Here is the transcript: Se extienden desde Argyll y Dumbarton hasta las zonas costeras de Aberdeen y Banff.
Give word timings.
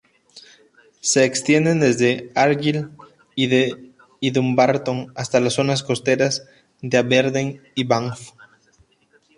Se 1.01 1.25
extienden 1.25 1.79
desde 1.79 2.31
Argyll 2.33 2.89
y 3.35 4.31
Dumbarton 4.31 5.11
hasta 5.15 5.39
las 5.39 5.53
zonas 5.53 5.83
costeras 5.83 6.49
de 6.81 6.97
Aberdeen 6.97 7.61
y 7.75 7.83
Banff. 7.83 8.31